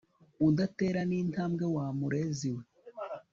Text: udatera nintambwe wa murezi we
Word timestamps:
udatera 0.47 1.01
nintambwe 1.09 1.65
wa 1.75 1.85
murezi 1.99 2.49
we 2.55 2.63